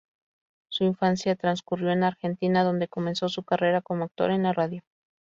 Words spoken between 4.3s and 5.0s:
en la radio.